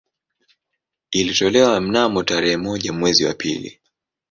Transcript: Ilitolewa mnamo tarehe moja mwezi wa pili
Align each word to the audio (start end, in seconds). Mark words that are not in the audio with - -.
Ilitolewa 1.11 1.81
mnamo 1.81 2.23
tarehe 2.23 2.57
moja 2.57 2.93
mwezi 2.93 3.25
wa 3.25 3.33
pili 3.33 3.79